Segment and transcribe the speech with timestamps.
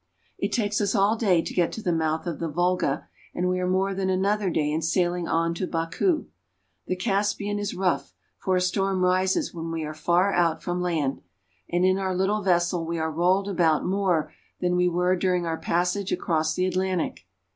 [0.39, 3.59] It takes us all day to get to the mouth of the Volga, and we
[3.59, 6.25] are more than another day in sailing on to Baku.
[6.87, 11.21] The Caspian is rough, for a storm rises when we are far out from land,
[11.69, 15.59] and in our little vessel we are rolled about more than we were during our
[15.59, 17.27] passage across the Atlantic.